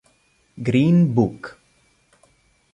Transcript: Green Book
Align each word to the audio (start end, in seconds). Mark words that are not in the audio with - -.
Green 0.57 1.13
Book 1.13 1.61